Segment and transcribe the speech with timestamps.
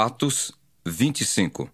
[0.00, 0.52] Atos
[0.86, 1.68] 25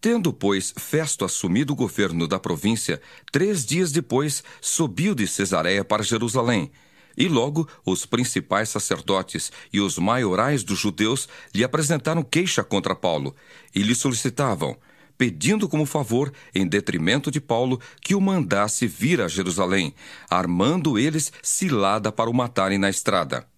[0.00, 3.00] Tendo, pois, Festo assumido o governo da província,
[3.30, 6.68] três dias depois subiu de Cesareia para Jerusalém.
[7.16, 13.36] E logo os principais sacerdotes e os maiorais dos judeus lhe apresentaram queixa contra Paulo
[13.72, 14.76] e lhe solicitavam,
[15.16, 19.94] pedindo como favor, em detrimento de Paulo, que o mandasse vir a Jerusalém,
[20.28, 23.48] armando eles cilada para o matarem na estrada.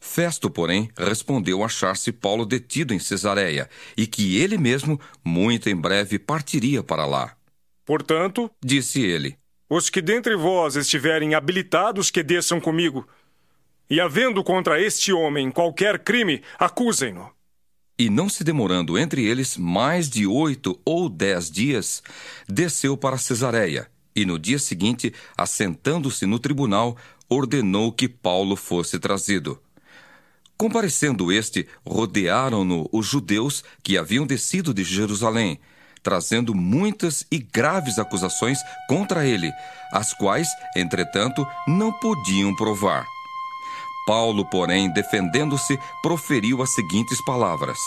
[0.00, 6.18] Festo, porém, respondeu achar-se Paulo detido em Cesareia e que ele mesmo, muito em breve,
[6.18, 7.36] partiria para lá.
[7.84, 9.36] Portanto, disse ele,
[9.68, 13.08] os que dentre vós estiverem habilitados que desçam comigo,
[13.88, 17.30] e havendo contra este homem qualquer crime, acusem-no.
[17.98, 22.02] E não se demorando entre eles mais de oito ou dez dias,
[22.48, 26.96] desceu para Cesareia, e no dia seguinte, assentando-se no tribunal,
[27.28, 29.58] ordenou que Paulo fosse trazido.
[30.62, 35.58] Comparecendo este, rodearam-no os judeus que haviam descido de Jerusalém,
[36.04, 39.50] trazendo muitas e graves acusações contra ele,
[39.92, 40.46] as quais,
[40.76, 43.04] entretanto, não podiam provar.
[44.06, 47.78] Paulo, porém, defendendo-se, proferiu as seguintes palavras: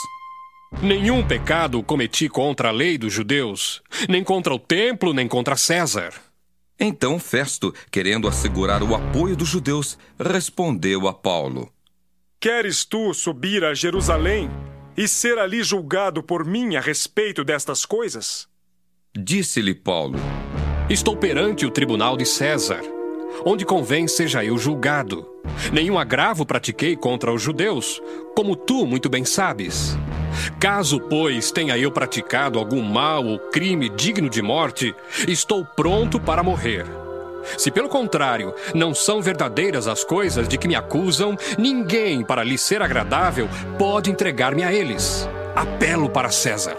[0.82, 6.14] Nenhum pecado cometi contra a lei dos judeus, nem contra o templo, nem contra César.
[6.78, 11.72] Então Festo, querendo assegurar o apoio dos judeus, respondeu a Paulo:
[12.40, 14.50] Queres tu subir a Jerusalém
[14.96, 18.48] e ser ali julgado por mim a respeito destas coisas?
[19.18, 20.20] Disse-lhe Paulo:
[20.90, 22.82] Estou perante o tribunal de César,
[23.46, 25.28] onde convém seja eu julgado.
[25.72, 28.02] Nenhum agravo pratiquei contra os judeus,
[28.36, 29.98] como tu muito bem sabes.
[30.60, 34.94] Caso, pois, tenha eu praticado algum mal ou crime digno de morte,
[35.28, 36.86] estou pronto para morrer.
[37.58, 42.58] Se pelo contrário não são verdadeiras as coisas de que me acusam, ninguém, para lhe
[42.58, 43.48] ser agradável,
[43.78, 45.28] pode entregar-me a eles.
[45.56, 46.76] Apelo para César.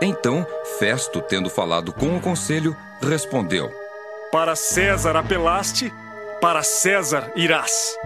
[0.00, 0.44] Então,
[0.78, 3.70] Festo, tendo falado com o conselho, respondeu:
[4.32, 5.92] Para César apelaste,
[6.40, 7.96] para César irás.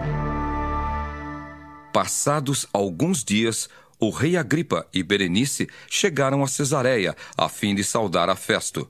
[1.91, 3.67] Passados alguns dias,
[3.99, 8.87] o rei Agripa e Berenice chegaram a Cesareia, a fim de saudar a Festo.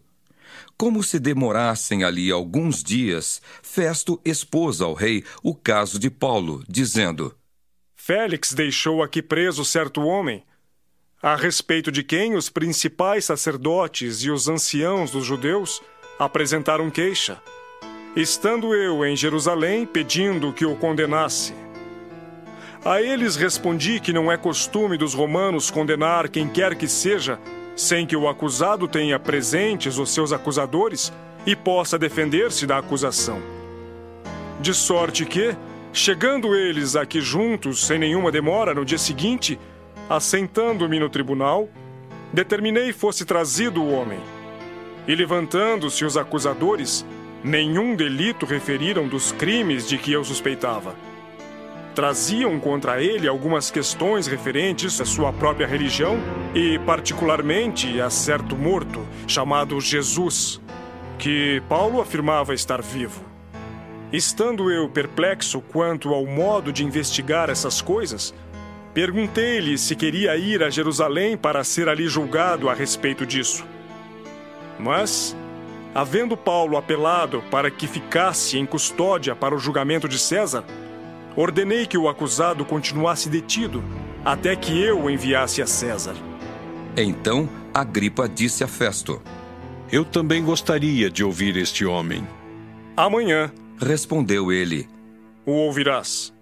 [0.77, 7.35] Como se demorassem ali alguns dias, Festo expôs ao rei o caso de Paulo, dizendo:
[7.95, 10.43] Félix deixou aqui preso certo homem,
[11.19, 15.81] a respeito de quem os principais sacerdotes e os anciãos dos judeus
[16.19, 17.41] apresentaram queixa,
[18.15, 21.55] estando eu em Jerusalém pedindo que o condenasse.
[22.85, 27.39] A eles respondi que não é costume dos romanos condenar quem quer que seja
[27.77, 31.13] sem que o acusado tenha presentes os seus acusadores
[31.45, 33.39] e possa defender-se da acusação.
[34.59, 35.55] De sorte que,
[35.93, 39.59] chegando eles aqui juntos, sem nenhuma demora, no dia seguinte,
[40.09, 41.69] assentando-me no tribunal,
[42.33, 44.19] determinei fosse trazido o homem.
[45.07, 47.05] E levantando-se os acusadores,
[47.43, 51.06] nenhum delito referiram dos crimes de que eu suspeitava
[51.97, 56.19] traziam contra ele algumas questões referentes à sua própria religião
[56.53, 60.61] e, particularmente, a certo morto chamado Jesus,
[61.17, 63.25] que Paulo afirmava estar vivo.
[64.13, 68.31] Estando eu perplexo quanto ao modo de investigar essas coisas,
[68.93, 73.65] perguntei-lhe se queria ir a Jerusalém para ser ali julgado a respeito disso.
[74.77, 75.35] Mas,
[75.95, 80.63] havendo Paulo apelado para que ficasse em custódia para o julgamento de César,
[81.37, 83.83] ordenei que o acusado continuasse detido
[84.25, 86.15] até que eu o enviasse a César.
[86.97, 89.21] Então Agripa disse a Festo:
[89.91, 92.27] Eu também gostaria de ouvir este homem.
[92.95, 94.89] Amanhã, respondeu ele,
[95.45, 96.33] o ouvirás.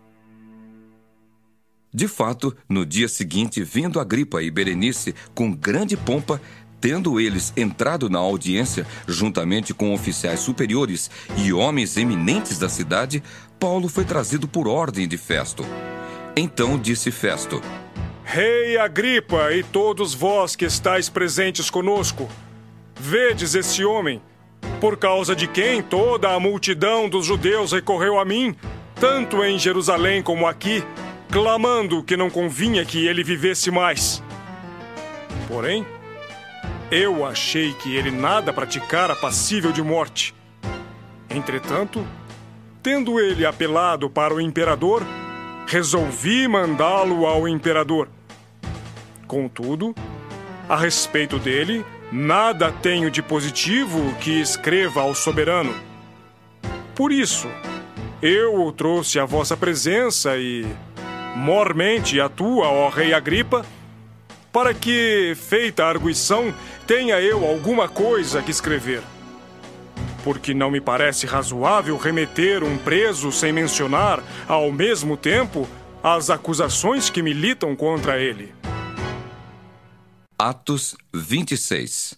[1.93, 6.41] De fato, no dia seguinte, vindo Agripa e Berenice com grande pompa,
[6.85, 13.23] Tendo eles entrado na audiência, juntamente com oficiais superiores e homens eminentes da cidade,
[13.59, 15.65] Paulo foi trazido por ordem de Festo.
[16.37, 17.59] Então disse Festo:
[18.23, 22.29] Rei Agripa e todos vós que estáis presentes conosco,
[22.99, 24.21] vedes esse homem,
[24.79, 28.55] por causa de quem toda a multidão dos judeus recorreu a mim,
[28.99, 30.83] tanto em Jerusalém como aqui,
[31.31, 34.21] clamando que não convinha que ele vivesse mais.
[35.47, 35.83] Porém,
[36.91, 40.35] eu achei que ele nada praticara passível de morte.
[41.29, 42.05] Entretanto,
[42.81, 45.03] tendo ele apelado para o imperador,
[45.67, 48.07] resolvi mandá-lo ao imperador.
[49.27, 49.95] Contudo,
[50.69, 55.73] a respeito dele, nada tenho de positivo que escreva ao soberano.
[56.93, 57.47] Por isso,
[58.21, 60.65] eu o trouxe à vossa presença e,
[61.35, 63.65] mormente a tua, ó rei Agripa,
[64.55, 66.55] para que, feita a arguição,
[66.87, 69.03] tenha eu alguma coisa que escrever.
[70.23, 75.67] Porque não me parece razoável remeter um preso sem mencionar, ao mesmo tempo,
[76.01, 78.55] as acusações que militam contra ele.
[80.39, 82.15] Atos 26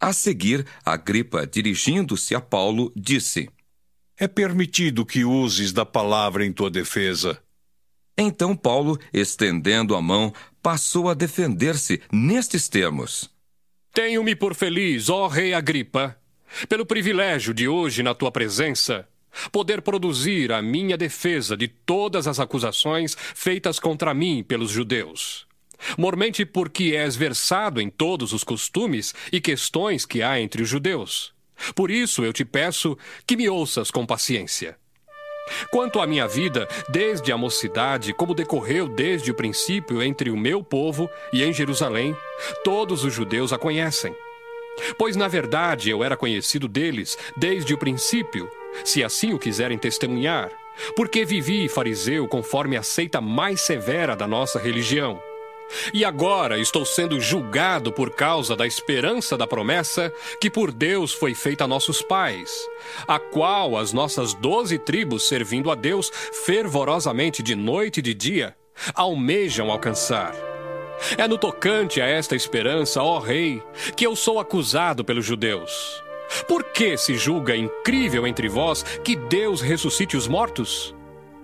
[0.00, 3.50] A seguir, Agripa, dirigindo-se a Paulo, disse:
[4.16, 7.42] É permitido que uses da palavra em tua defesa.
[8.16, 10.32] Então Paulo, estendendo a mão,
[10.62, 13.30] passou a defender-se nestes termos:
[13.92, 16.16] Tenho-me por feliz, ó Rei Agripa,
[16.68, 19.08] pelo privilégio de hoje, na tua presença,
[19.50, 25.46] poder produzir a minha defesa de todas as acusações feitas contra mim pelos judeus.
[25.98, 31.32] Mormente porque és versado em todos os costumes e questões que há entre os judeus.
[31.74, 34.76] Por isso eu te peço que me ouças com paciência.
[35.70, 40.62] Quanto à minha vida, desde a mocidade, como decorreu desde o princípio entre o meu
[40.62, 42.16] povo e em Jerusalém,
[42.64, 44.14] todos os judeus a conhecem.
[44.96, 48.50] Pois, na verdade, eu era conhecido deles desde o princípio,
[48.84, 50.50] se assim o quiserem testemunhar,
[50.96, 55.20] porque vivi fariseu conforme a seita mais severa da nossa religião.
[55.92, 61.34] E agora estou sendo julgado por causa da esperança da promessa que por Deus foi
[61.34, 62.50] feita a nossos pais,
[63.06, 66.10] a qual as nossas doze tribos, servindo a Deus
[66.44, 68.56] fervorosamente de noite e de dia,
[68.94, 70.34] almejam alcançar.
[71.16, 73.62] É no tocante a esta esperança, ó Rei,
[73.96, 76.02] que eu sou acusado pelos judeus.
[76.46, 80.94] Por que se julga incrível entre vós que Deus ressuscite os mortos?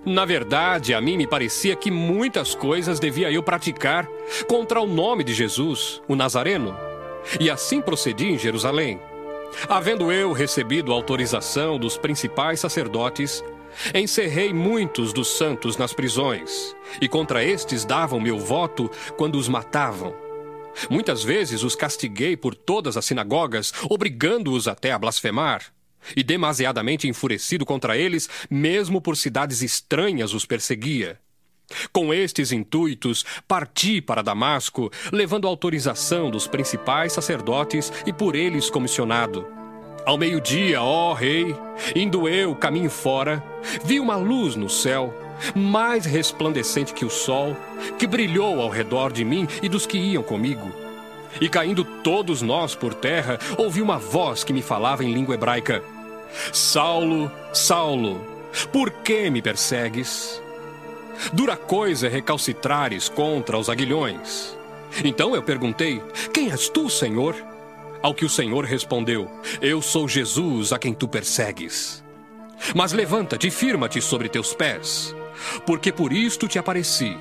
[0.04, 4.08] Na verdade, a mim me parecia que muitas coisas devia eu praticar
[4.46, 6.76] contra o nome de Jesus, o Nazareno.
[7.38, 9.00] E assim procedi em Jerusalém.
[9.68, 13.42] Havendo eu recebido autorização dos principais sacerdotes,
[13.94, 20.14] encerrei muitos dos santos nas prisões, e contra estes davam meu voto quando os matavam.
[20.88, 25.77] Muitas vezes os castiguei por todas as sinagogas, obrigando-os até a blasfemar
[26.16, 31.18] e demasiadamente enfurecido contra eles, mesmo por cidades estranhas os perseguia.
[31.92, 39.46] Com estes intuitos, parti para Damasco, levando autorização dos principais sacerdotes e por eles comissionado.
[40.06, 41.54] Ao meio-dia, ó rei,
[41.94, 43.44] indo eu caminho fora,
[43.84, 45.14] vi uma luz no céu,
[45.54, 47.54] mais resplandecente que o sol,
[47.98, 50.87] que brilhou ao redor de mim e dos que iam comigo.
[51.40, 55.82] E caindo todos nós por terra, ouvi uma voz que me falava em língua hebraica:
[56.52, 58.24] Saulo, Saulo,
[58.72, 60.42] por que me persegues?
[61.32, 64.56] Dura coisa é recalcitrares contra os aguilhões.
[65.04, 66.02] Então eu perguntei:
[66.32, 67.34] Quem és tu, Senhor?
[68.00, 69.30] Ao que o Senhor respondeu:
[69.60, 72.02] Eu sou Jesus a quem tu persegues.
[72.74, 75.14] Mas levanta-te e firma-te sobre teus pés,
[75.64, 77.16] porque por isto te apareci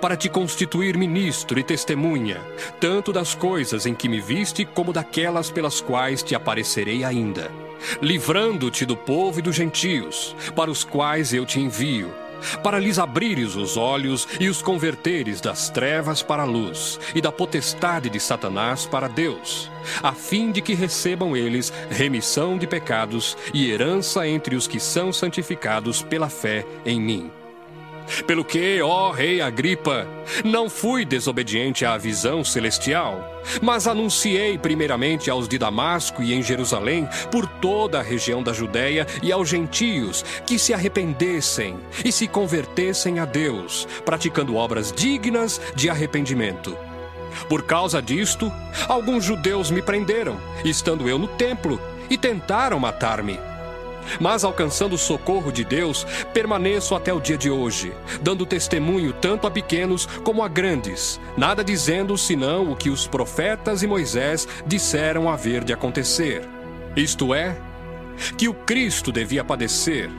[0.00, 2.40] para te constituir ministro e testemunha,
[2.80, 7.50] tanto das coisas em que me viste como daquelas pelas quais te aparecerei ainda,
[8.00, 12.12] livrando-te do povo e dos gentios, para os quais eu te envio,
[12.62, 17.32] para lhes abrires os olhos e os converteres das trevas para a luz e da
[17.32, 19.70] potestade de Satanás para Deus,
[20.02, 25.12] a fim de que recebam eles remissão de pecados e herança entre os que são
[25.12, 27.30] santificados pela fé em mim.
[28.26, 30.06] Pelo que, ó rei Agripa,
[30.44, 37.08] não fui desobediente à visão celestial, mas anunciei primeiramente aos de Damasco e em Jerusalém,
[37.30, 43.18] por toda a região da Judéia e aos gentios, que se arrependessem e se convertessem
[43.18, 46.76] a Deus, praticando obras dignas de arrependimento.
[47.48, 48.52] Por causa disto,
[48.88, 53.38] alguns judeus me prenderam, estando eu no templo, e tentaram matar-me.
[54.20, 59.46] Mas alcançando o socorro de Deus, permaneço até o dia de hoje, dando testemunho tanto
[59.46, 65.28] a pequenos como a grandes, nada dizendo senão o que os profetas e Moisés disseram
[65.28, 66.42] haver de acontecer.
[66.96, 67.56] Isto é,
[68.36, 70.10] que o Cristo devia padecer,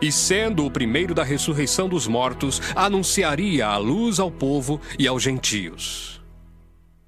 [0.00, 5.22] e sendo o primeiro da ressurreição dos mortos, anunciaria a luz ao povo e aos
[5.22, 6.20] gentios.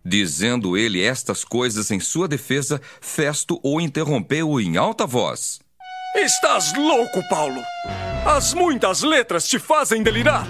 [0.05, 5.61] Dizendo ele estas coisas em sua defesa, Festo o interrompeu em alta voz.
[6.15, 7.63] Estás louco, Paulo!
[8.27, 10.45] As muitas letras te fazem delirar!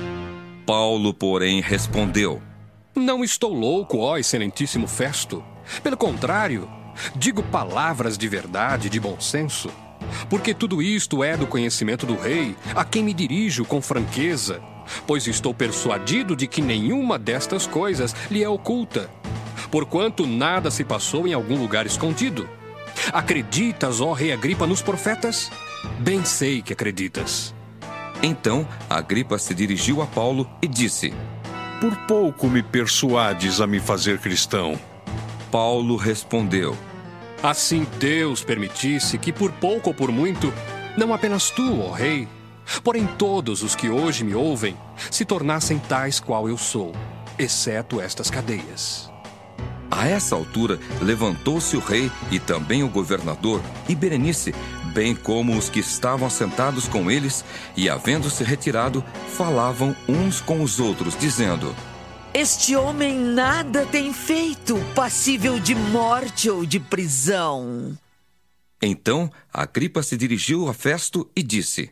[0.65, 2.41] Paulo, porém, respondeu:
[2.95, 5.45] Não estou louco, ó excelentíssimo Festo.
[5.83, 6.67] Pelo contrário,
[7.15, 9.71] digo palavras de verdade e de bom senso.
[10.31, 14.63] Porque tudo isto é do conhecimento do rei, a quem me dirijo com franqueza,
[15.07, 19.11] pois estou persuadido de que nenhuma destas coisas lhe é oculta,
[19.71, 22.49] porquanto nada se passou em algum lugar escondido.
[23.13, 25.51] Acreditas, ó rei Agripa, nos profetas?
[25.99, 27.55] Bem sei que acreditas.
[28.23, 31.13] Então Agripa se dirigiu a Paulo e disse:
[31.81, 34.79] Por pouco me persuades a me fazer cristão.
[35.51, 36.77] Paulo respondeu:
[37.43, 40.53] Assim Deus permitisse que, por pouco ou por muito,
[40.97, 42.29] não apenas tu, ó Rei,
[42.85, 44.77] porém todos os que hoje me ouvem,
[45.11, 46.93] se tornassem tais qual eu sou,
[47.39, 49.10] exceto estas cadeias.
[49.91, 54.55] A essa altura, levantou-se o rei e também o governador e Berenice,
[54.95, 57.45] bem como os que estavam sentados com eles,
[57.77, 59.05] e havendo-se retirado,
[59.37, 61.75] falavam uns com os outros, dizendo:
[62.33, 67.99] este homem nada tem feito passível de morte ou de prisão.
[68.81, 71.91] Então Agripa se dirigiu a Festo e disse: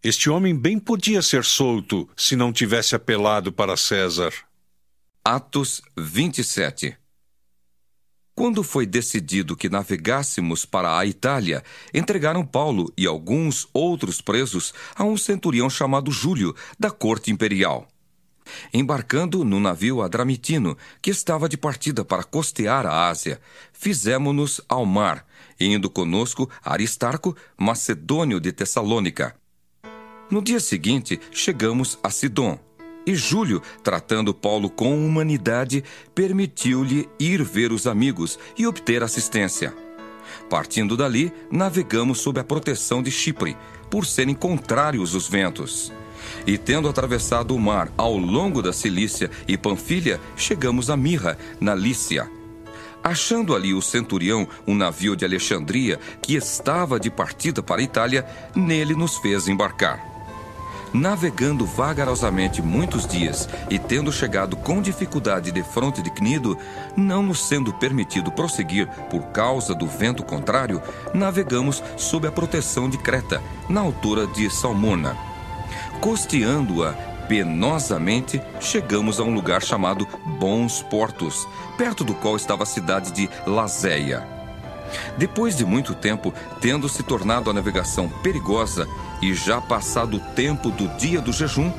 [0.00, 4.32] Este homem bem podia ser solto se não tivesse apelado para César.
[5.24, 6.96] Atos 27
[8.34, 11.62] Quando foi decidido que navegássemos para a Itália,
[11.92, 17.86] entregaram Paulo e alguns outros presos a um centurião chamado Júlio, da corte imperial.
[18.72, 23.40] Embarcando no navio Adramitino, que estava de partida para costear a Ásia,
[23.72, 25.24] fizemo-nos ao mar,
[25.58, 29.36] indo conosco Aristarco, macedônio de Tessalônica.
[30.28, 32.58] No dia seguinte, chegamos a Sidom.
[33.06, 35.84] E Júlio, tratando Paulo com humanidade,
[36.14, 39.74] permitiu-lhe ir ver os amigos e obter assistência.
[40.48, 43.56] Partindo dali, navegamos sob a proteção de Chipre,
[43.90, 45.92] por serem contrários os ventos.
[46.46, 51.74] E tendo atravessado o mar ao longo da Cilícia e Panfilha, chegamos a Mirra, na
[51.74, 52.28] Lícia.
[53.02, 58.26] Achando ali o centurião, um navio de Alexandria, que estava de partida para a Itália,
[58.56, 60.13] nele nos fez embarcar.
[60.94, 66.56] Navegando vagarosamente muitos dias e tendo chegado com dificuldade de fronte de Cnido,
[66.96, 70.80] não nos sendo permitido prosseguir por causa do vento contrário,
[71.12, 75.16] navegamos sob a proteção de Creta, na altura de Salmona.
[76.00, 76.92] Costeando-a
[77.26, 80.06] penosamente, chegamos a um lugar chamado
[80.38, 81.44] Bons Portos,
[81.76, 84.24] perto do qual estava a cidade de Lazéia.
[85.16, 88.86] Depois de muito tempo, tendo se tornado a navegação perigosa
[89.24, 91.72] e já passado o tempo do dia do jejum,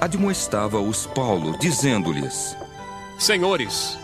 [0.00, 2.56] admoestava-os Paulo, dizendo-lhes:
[3.18, 3.98] Senhores,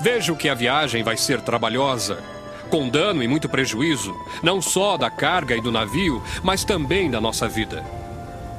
[0.00, 2.22] vejo que a viagem vai ser trabalhosa,
[2.70, 7.20] com dano e muito prejuízo, não só da carga e do navio, mas também da
[7.20, 7.84] nossa vida.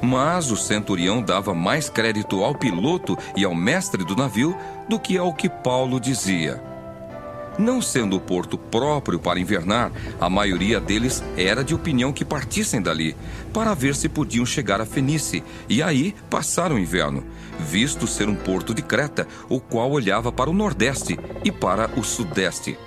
[0.02, 4.56] Mas o centurião dava mais crédito ao piloto e ao mestre do navio
[4.88, 6.62] do que ao que Paulo dizia.
[7.58, 12.80] Não sendo o porto próprio para invernar, a maioria deles era de opinião que partissem
[12.80, 13.16] dali,
[13.52, 17.24] para ver se podiam chegar a Fenice, e aí passar o inverno,
[17.58, 22.04] visto ser um porto de Creta, o qual olhava para o nordeste e para o
[22.04, 22.78] sudeste.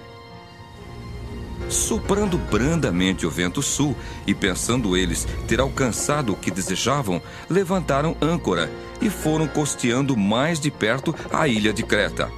[1.68, 3.94] Soprando brandamente o vento sul,
[4.25, 10.72] e pensando eles ter alcançado o que desejavam, levantaram âncora e foram costeando mais de
[10.72, 12.32] perto a ilha de Creta.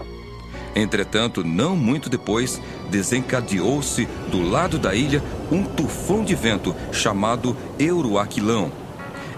[0.75, 8.71] Entretanto, não muito depois, desencadeou-se do lado da ilha um tufão de vento chamado Euroaquilão.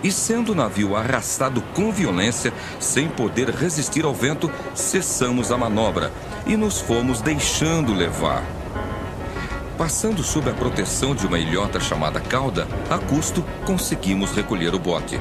[0.03, 6.11] E sendo o navio arrastado com violência, sem poder resistir ao vento, cessamos a manobra
[6.45, 8.43] e nos fomos deixando levar.
[9.77, 15.19] Passando sob a proteção de uma ilhota chamada cauda, a custo conseguimos recolher o bote.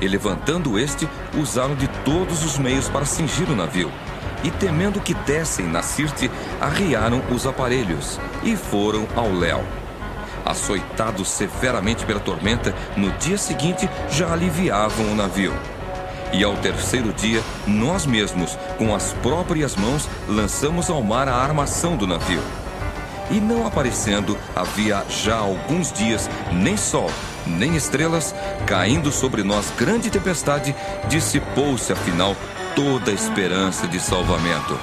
[0.00, 3.90] E levantando este, usaram de todos os meios para cingir o navio.
[4.44, 9.64] E temendo que dessem na Sirte, arriaram os aparelhos e foram ao Léo.
[10.44, 15.54] Açoitados severamente pela tormenta, no dia seguinte já aliviavam o navio.
[16.32, 21.96] E ao terceiro dia, nós mesmos, com as próprias mãos, lançamos ao mar a armação
[21.96, 22.42] do navio
[23.30, 27.10] e não aparecendo havia já alguns dias nem sol,
[27.46, 28.34] nem estrelas,
[28.66, 30.74] caindo sobre nós grande tempestade,
[31.08, 32.36] dissipou-se afinal
[32.76, 34.78] toda a esperança de salvamento.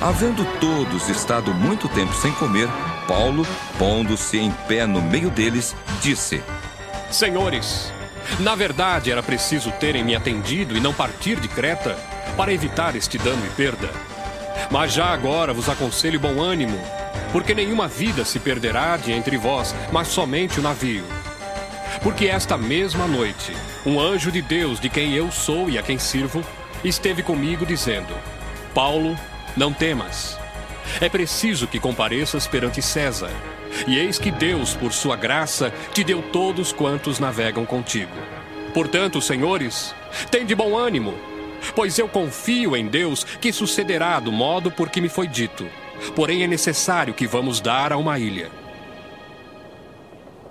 [0.00, 2.68] Havendo todos estado muito tempo sem comer,
[3.08, 3.44] Paulo,
[3.78, 6.40] pondo-se em pé no meio deles, disse:
[7.10, 7.92] Senhores,
[8.38, 11.98] na verdade era preciso terem me atendido e não partir de Creta
[12.36, 13.90] para evitar este dano e perda.
[14.70, 16.78] Mas já agora vos aconselho bom ânimo
[17.32, 21.04] porque nenhuma vida se perderá de entre vós, mas somente o navio.
[22.02, 23.52] Porque esta mesma noite,
[23.86, 26.42] um anjo de Deus, de quem eu sou e a quem sirvo,
[26.84, 28.14] esteve comigo dizendo:
[28.74, 29.16] Paulo,
[29.56, 30.38] não temas.
[31.00, 33.30] É preciso que compareças perante César.
[33.86, 38.12] E eis que Deus, por sua graça, te deu todos quantos navegam contigo.
[38.72, 39.94] Portanto, senhores,
[40.30, 41.14] tem de bom ânimo,
[41.74, 45.66] pois eu confio em Deus que sucederá do modo por que me foi dito.
[46.14, 48.50] Porém, é necessário que vamos dar a uma ilha.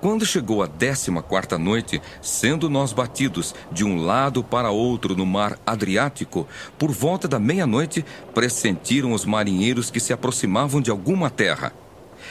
[0.03, 5.25] Quando chegou a décima quarta noite, sendo nós batidos de um lado para outro no
[5.25, 6.45] mar Adriático,
[6.77, 11.71] por volta da meia-noite, pressentiram os marinheiros que se aproximavam de alguma terra.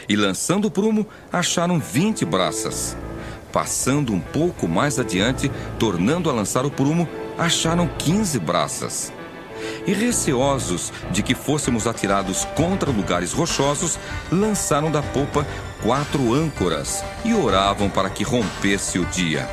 [0.06, 2.94] E lançando o prumo, acharam vinte braças.
[3.50, 9.10] Passando um pouco mais adiante, tornando a lançar o prumo, acharam quinze braças
[9.86, 13.98] e receosos de que fôssemos atirados contra lugares rochosos,
[14.30, 15.46] lançaram da popa
[15.82, 19.48] quatro âncoras e oravam para que rompesse o dia.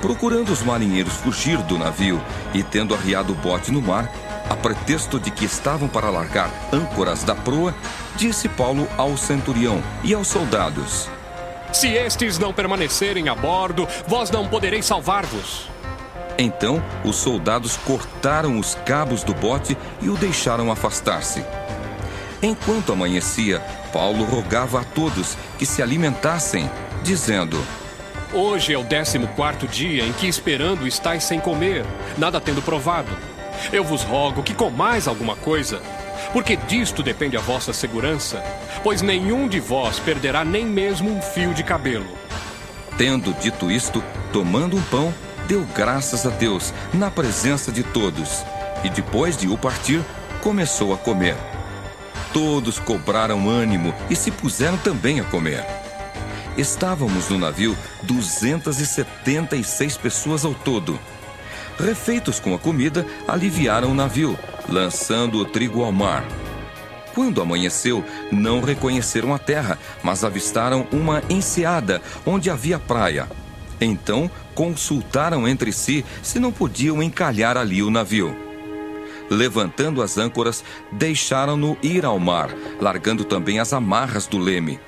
[0.00, 2.20] Procurando os marinheiros fugir do navio
[2.54, 4.10] e tendo arriado o bote no mar,
[4.50, 7.72] a pretexto de que estavam para largar âncoras da proa,
[8.16, 11.08] disse Paulo ao centurião e aos soldados:
[11.72, 15.69] Se estes não permanecerem a bordo, vós não podereis salvar-vos.
[16.40, 21.44] Então os soldados cortaram os cabos do bote e o deixaram afastar-se.
[22.42, 23.60] Enquanto amanhecia,
[23.92, 26.70] Paulo rogava a todos que se alimentassem,
[27.02, 27.62] dizendo:
[28.32, 31.84] Hoje é o décimo quarto dia em que esperando estáis sem comer,
[32.16, 33.10] nada tendo provado.
[33.70, 35.82] Eu vos rogo que comais alguma coisa,
[36.32, 38.42] porque disto depende a vossa segurança,
[38.82, 42.08] pois nenhum de vós perderá nem mesmo um fio de cabelo.
[42.96, 45.12] Tendo dito isto, tomando um pão,
[45.50, 48.44] deu graças a Deus na presença de todos
[48.84, 50.00] e depois de o partir,
[50.40, 51.36] começou a comer.
[52.32, 55.66] Todos cobraram ânimo e se puseram também a comer.
[56.56, 60.96] Estávamos no navio 276 pessoas ao todo.
[61.80, 64.38] Refeitos com a comida, aliviaram o navio,
[64.68, 66.24] lançando o trigo ao mar.
[67.12, 73.26] Quando amanheceu, não reconheceram a terra, mas avistaram uma enseada onde havia praia.
[73.80, 78.36] Então consultaram entre si se não podiam encalhar ali o navio.
[79.30, 84.78] Levantando as âncoras, deixaram-no ir ao mar, largando também as amarras do leme.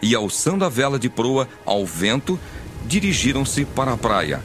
[0.00, 2.38] E alçando a vela de proa ao vento,
[2.84, 4.40] dirigiram-se para a praia.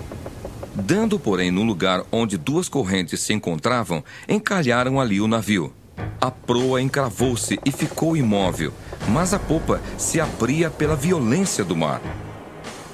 [0.74, 5.72] Dando, porém, no lugar onde duas correntes se encontravam, encalharam ali o navio.
[6.20, 8.74] A proa encravou-se e ficou imóvel,
[9.10, 12.02] mas a popa se abria pela violência do mar.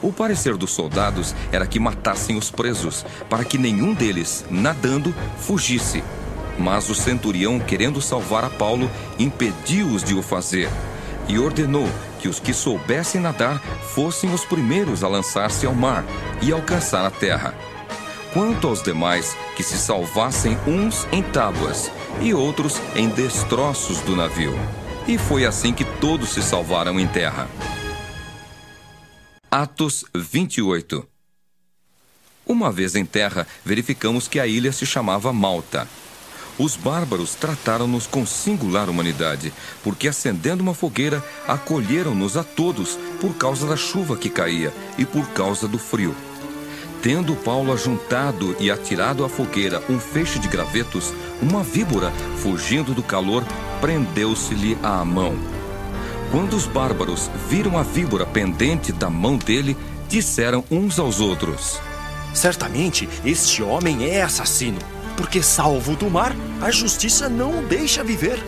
[0.01, 6.03] O parecer dos soldados era que matassem os presos, para que nenhum deles, nadando, fugisse.
[6.57, 10.69] Mas o centurião, querendo salvar a Paulo, impediu-os de o fazer
[11.27, 11.87] e ordenou
[12.19, 13.59] que os que soubessem nadar
[13.93, 16.03] fossem os primeiros a lançar-se ao mar
[16.41, 17.53] e alcançar a terra.
[18.33, 24.57] Quanto aos demais, que se salvassem uns em tábuas e outros em destroços do navio.
[25.07, 27.47] E foi assim que todos se salvaram em terra.
[29.59, 31.03] Atos 28
[32.45, 35.87] Uma vez em terra, verificamos que a ilha se chamava Malta.
[36.59, 39.51] Os bárbaros trataram-nos com singular humanidade,
[39.83, 45.27] porque acendendo uma fogueira, acolheram-nos a todos por causa da chuva que caía e por
[45.29, 46.15] causa do frio.
[47.01, 52.11] Tendo Paulo ajuntado e atirado à fogueira um feixe de gravetos, uma víbora,
[52.43, 53.43] fugindo do calor,
[53.81, 55.56] prendeu-se-lhe à mão.
[56.31, 59.77] Quando os bárbaros viram a víbora pendente da mão dele,
[60.09, 61.79] disseram uns aos outros:
[62.33, 64.79] Certamente este homem é assassino,
[65.15, 68.43] porque, salvo do mar, a justiça não o deixa viver.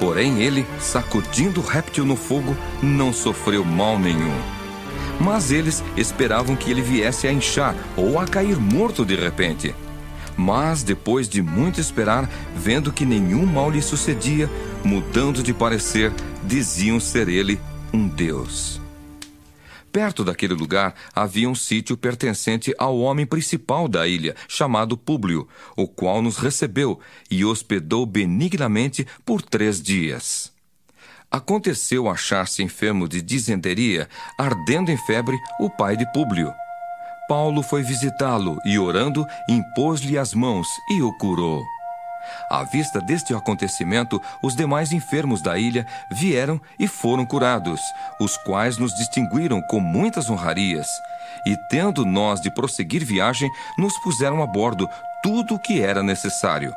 [0.00, 4.36] Porém, ele, sacudindo o réptil no fogo, não sofreu mal nenhum.
[5.20, 9.74] Mas eles esperavam que ele viesse a inchar ou a cair morto de repente.
[10.36, 14.48] Mas, depois de muito esperar, vendo que nenhum mal lhe sucedia,
[14.84, 16.12] mudando de parecer,
[16.44, 17.58] diziam ser ele
[17.92, 18.80] um deus.
[19.90, 25.88] Perto daquele lugar havia um sítio pertencente ao homem principal da ilha, chamado Públio, o
[25.88, 30.52] qual nos recebeu e hospedou benignamente por três dias.
[31.30, 36.52] Aconteceu achar-se enfermo de disenteria, ardendo em febre, o pai de Públio.
[37.28, 41.62] Paulo foi visitá-lo e, orando, impôs-lhe as mãos e o curou.
[42.50, 47.80] À vista deste acontecimento, os demais enfermos da ilha vieram e foram curados,
[48.20, 50.86] os quais nos distinguiram com muitas honrarias.
[51.46, 54.88] E tendo nós de prosseguir viagem, nos puseram a bordo
[55.22, 56.72] tudo o que era necessário.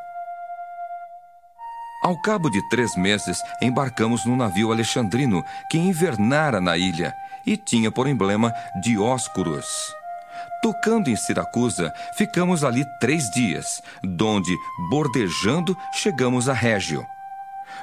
[2.04, 7.14] Ao cabo de três meses, embarcamos num navio alexandrino que invernara na ilha,
[7.46, 10.01] e tinha por emblema Dioscuros.
[10.62, 14.56] Tocando em Siracusa, ficamos ali três dias, donde,
[14.92, 17.04] bordejando, chegamos a Régio.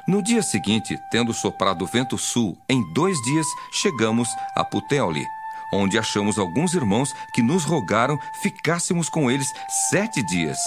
[0.07, 5.27] No dia seguinte, tendo soprado vento sul, em dois dias chegamos a Puteoli,
[5.73, 9.49] onde achamos alguns irmãos que nos rogaram ficássemos com eles
[9.91, 10.59] sete dias,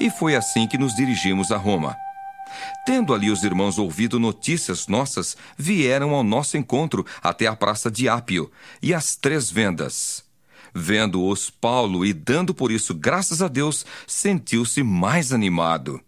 [0.00, 1.96] e foi assim que nos dirigimos a Roma.
[2.86, 8.08] Tendo ali os irmãos ouvido notícias nossas, vieram ao nosso encontro até a praça de
[8.08, 8.50] Ápio
[8.80, 10.25] e as três vendas.
[10.78, 15.98] Vendo-os Paulo e dando por isso graças a Deus, sentiu-se mais animado.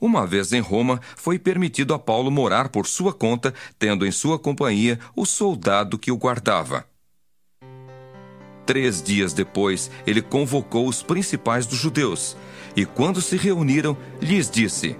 [0.00, 4.38] Uma vez em Roma, foi permitido a Paulo morar por sua conta, tendo em sua
[4.38, 6.86] companhia o soldado que o guardava.
[8.64, 12.36] Três dias depois, ele convocou os principais dos judeus,
[12.76, 14.96] e quando se reuniram, lhes disse: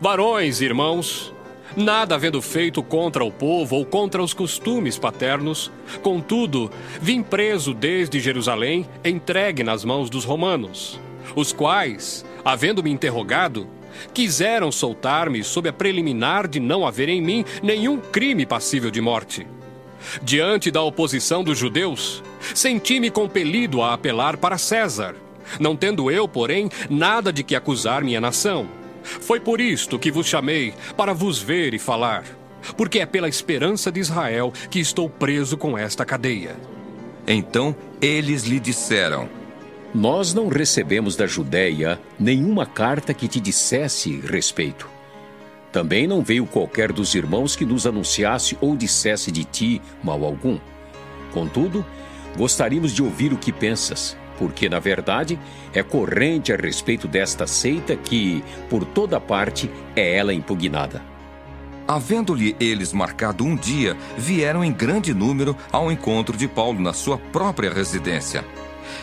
[0.00, 1.32] Varões, irmãos,
[1.76, 5.70] nada havendo feito contra o povo ou contra os costumes paternos,
[6.02, 11.00] contudo, vim preso desde Jerusalém, entregue nas mãos dos romanos,
[11.34, 13.66] os quais, havendo-me interrogado,
[14.12, 19.46] quiseram soltar-me sob a preliminar de não haver em mim nenhum crime passível de morte.
[20.22, 22.22] Diante da oposição dos judeus,
[22.54, 25.16] senti-me compelido a apelar para César,
[25.58, 28.77] não tendo eu, porém, nada de que acusar minha nação.
[29.20, 32.24] Foi por isto que vos chamei, para vos ver e falar,
[32.76, 36.56] porque é pela esperança de Israel que estou preso com esta cadeia.
[37.26, 39.28] Então eles lhe disseram:
[39.94, 44.88] Nós não recebemos da Judéia nenhuma carta que te dissesse respeito.
[45.72, 50.58] Também não veio qualquer dos irmãos que nos anunciasse ou dissesse de ti mal algum.
[51.32, 51.84] Contudo,
[52.36, 55.38] gostaríamos de ouvir o que pensas porque, na verdade,
[55.72, 61.02] é corrente a respeito desta seita que, por toda parte, é ela impugnada.
[61.86, 67.16] Havendo-lhe eles marcado um dia, vieram em grande número ao encontro de Paulo na sua
[67.16, 68.44] própria residência.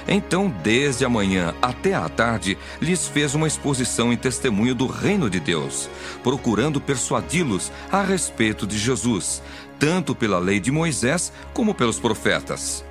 [0.07, 5.29] Então, desde a manhã até a tarde, lhes fez uma exposição em testemunho do reino
[5.29, 5.89] de Deus,
[6.23, 9.41] procurando persuadi-los a respeito de Jesus,
[9.79, 12.85] tanto pela lei de Moisés como pelos profetas.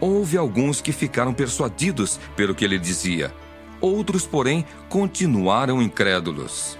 [0.00, 3.32] Houve alguns que ficaram persuadidos pelo que ele dizia,
[3.80, 6.78] outros, porém, continuaram incrédulos.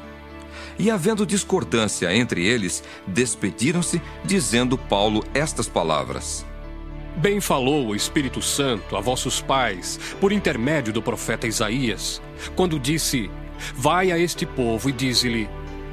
[0.79, 6.45] E havendo discordância entre eles, despediram-se, dizendo Paulo estas palavras:
[7.17, 12.21] Bem falou o Espírito Santo a vossos pais, por intermédio do profeta Isaías,
[12.55, 13.31] quando disse:
[13.75, 15.49] Vai a este povo e dize-lhe: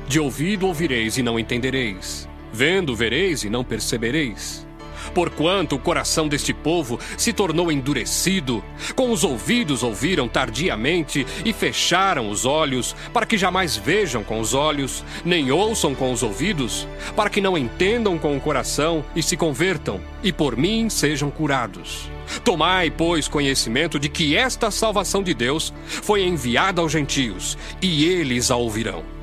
[0.06, 4.68] De ouvido ouvireis e não entendereis, vendo vereis e não percebereis.
[5.14, 8.64] Porquanto o coração deste povo se tornou endurecido,
[8.96, 14.54] com os ouvidos ouviram tardiamente e fecharam os olhos, para que jamais vejam com os
[14.54, 19.38] olhos, nem ouçam com os ouvidos, para que não entendam com o coração e se
[19.38, 22.10] convertam, e por mim sejam curados.
[22.44, 28.50] Tomai, pois, conhecimento de que esta salvação de Deus foi enviada aos gentios, e eles
[28.50, 29.23] a ouvirão.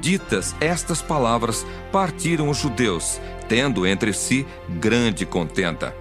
[0.00, 5.94] Ditas estas palavras, partiram os judeus, tendo entre si grande contenta.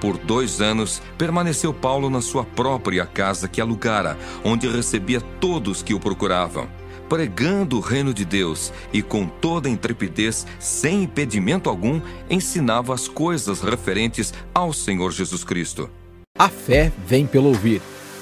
[0.00, 5.92] Por dois anos permaneceu Paulo na sua própria casa que alugara, onde recebia todos que
[5.92, 6.68] o procuravam,
[7.08, 13.60] pregando o reino de Deus e com toda intrepidez, sem impedimento algum, ensinava as coisas
[13.60, 15.90] referentes ao Senhor Jesus Cristo.
[16.38, 17.82] A fé vem pelo ouvir.